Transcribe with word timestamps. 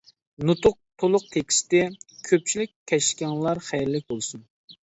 نۇتۇق 0.49 0.77
تولۇق 1.03 1.27
تېكىستى: 1.35 1.83
كۆپچىلىك 2.31 2.75
كەچلىكىڭلار 2.93 3.63
خەيرلىك 3.71 4.09
بولسۇن! 4.15 4.47